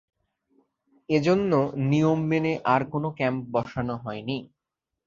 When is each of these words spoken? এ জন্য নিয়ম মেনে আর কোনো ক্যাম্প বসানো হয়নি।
এ 1.09 1.17
জন্য 1.19 1.51
নিয়ম 1.89 2.19
মেনে 2.29 2.53
আর 2.65 2.81
কোনো 2.91 3.07
ক্যাম্প 3.17 3.41
বসানো 3.53 3.95
হয়নি। 4.03 4.37